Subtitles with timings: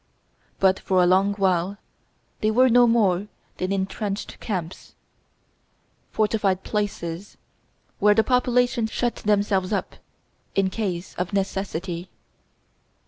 [0.59, 1.77] But for a long while
[2.39, 4.95] they were no more than intrenched camps,
[6.09, 7.37] fortified places,
[7.99, 9.97] where the population shut themselves up
[10.55, 12.09] in case of necessity.